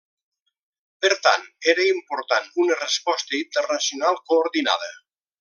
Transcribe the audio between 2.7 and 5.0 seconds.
resposta internacional coordinada.